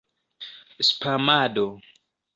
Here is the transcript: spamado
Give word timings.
spamado 0.87 1.67